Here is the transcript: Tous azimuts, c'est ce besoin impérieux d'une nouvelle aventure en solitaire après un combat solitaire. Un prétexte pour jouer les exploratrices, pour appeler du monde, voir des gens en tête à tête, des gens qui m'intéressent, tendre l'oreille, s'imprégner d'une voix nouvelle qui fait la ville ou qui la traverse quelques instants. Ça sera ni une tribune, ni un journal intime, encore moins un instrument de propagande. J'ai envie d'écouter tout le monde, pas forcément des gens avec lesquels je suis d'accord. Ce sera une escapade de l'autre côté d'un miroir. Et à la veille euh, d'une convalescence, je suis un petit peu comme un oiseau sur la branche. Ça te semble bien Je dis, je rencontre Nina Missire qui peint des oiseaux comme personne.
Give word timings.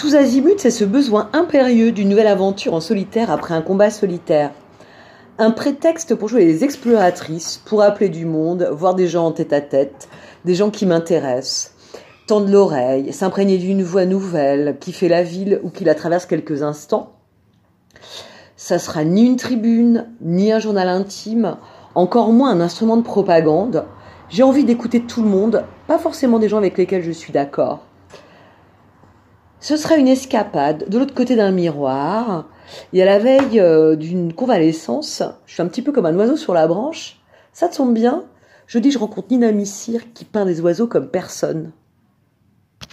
Tous 0.00 0.14
azimuts, 0.14 0.56
c'est 0.56 0.70
ce 0.70 0.86
besoin 0.86 1.28
impérieux 1.34 1.92
d'une 1.92 2.08
nouvelle 2.08 2.26
aventure 2.26 2.72
en 2.72 2.80
solitaire 2.80 3.30
après 3.30 3.52
un 3.52 3.60
combat 3.60 3.90
solitaire. 3.90 4.50
Un 5.36 5.50
prétexte 5.50 6.14
pour 6.14 6.26
jouer 6.26 6.46
les 6.46 6.64
exploratrices, 6.64 7.60
pour 7.66 7.82
appeler 7.82 8.08
du 8.08 8.24
monde, 8.24 8.66
voir 8.72 8.94
des 8.94 9.08
gens 9.08 9.26
en 9.26 9.32
tête 9.32 9.52
à 9.52 9.60
tête, 9.60 10.08
des 10.46 10.54
gens 10.54 10.70
qui 10.70 10.86
m'intéressent, 10.86 11.74
tendre 12.26 12.50
l'oreille, 12.50 13.12
s'imprégner 13.12 13.58
d'une 13.58 13.82
voix 13.82 14.06
nouvelle 14.06 14.78
qui 14.80 14.94
fait 14.94 15.08
la 15.08 15.22
ville 15.22 15.60
ou 15.64 15.68
qui 15.68 15.84
la 15.84 15.94
traverse 15.94 16.24
quelques 16.24 16.62
instants. 16.62 17.12
Ça 18.56 18.78
sera 18.78 19.04
ni 19.04 19.26
une 19.26 19.36
tribune, 19.36 20.08
ni 20.22 20.50
un 20.50 20.60
journal 20.60 20.88
intime, 20.88 21.58
encore 21.94 22.32
moins 22.32 22.52
un 22.52 22.62
instrument 22.62 22.96
de 22.96 23.02
propagande. 23.02 23.84
J'ai 24.30 24.44
envie 24.44 24.64
d'écouter 24.64 25.02
tout 25.02 25.22
le 25.22 25.28
monde, 25.28 25.62
pas 25.86 25.98
forcément 25.98 26.38
des 26.38 26.48
gens 26.48 26.56
avec 26.56 26.78
lesquels 26.78 27.02
je 27.02 27.10
suis 27.10 27.34
d'accord. 27.34 27.80
Ce 29.62 29.76
sera 29.76 29.96
une 29.96 30.08
escapade 30.08 30.88
de 30.88 30.98
l'autre 30.98 31.14
côté 31.14 31.36
d'un 31.36 31.50
miroir. 31.50 32.48
Et 32.94 33.02
à 33.02 33.04
la 33.04 33.18
veille 33.18 33.60
euh, 33.60 33.94
d'une 33.94 34.32
convalescence, 34.32 35.22
je 35.44 35.52
suis 35.52 35.62
un 35.62 35.66
petit 35.66 35.82
peu 35.82 35.92
comme 35.92 36.06
un 36.06 36.16
oiseau 36.16 36.36
sur 36.36 36.54
la 36.54 36.66
branche. 36.66 37.20
Ça 37.52 37.68
te 37.68 37.74
semble 37.74 37.92
bien 37.92 38.24
Je 38.66 38.78
dis, 38.78 38.90
je 38.90 38.98
rencontre 38.98 39.28
Nina 39.30 39.52
Missire 39.52 40.14
qui 40.14 40.24
peint 40.24 40.46
des 40.46 40.62
oiseaux 40.62 40.86
comme 40.86 41.08
personne. 41.08 41.72